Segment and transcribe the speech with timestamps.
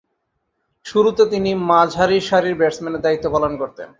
[0.85, 3.89] শুরুতে তিনি মাঝারিসারির ব্যাটসম্যানের দায়িত্ব পালন করতেন।